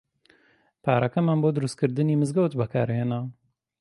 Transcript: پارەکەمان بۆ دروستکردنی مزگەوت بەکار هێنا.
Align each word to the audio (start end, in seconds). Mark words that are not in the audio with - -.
پارەکەمان 0.83 1.37
بۆ 1.43 1.49
دروستکردنی 1.57 2.19
مزگەوت 2.21 2.53
بەکار 2.59 2.87
هێنا. 2.97 3.19